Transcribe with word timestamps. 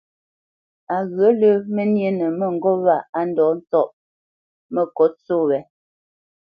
Á 0.95 0.97
ghyə̂ 1.13 1.31
lə́ 1.39 1.53
mə́ 1.73 1.85
nyénə 1.93 2.25
mə́ŋgôp 2.39 2.77
wa 2.85 2.97
á 3.17 3.21
ndɔ̌ 3.29 3.47
ntsɔ́ʼ 3.57 3.91
məkǒt 4.73 5.13
só 5.25 5.35
wě. 5.47 5.59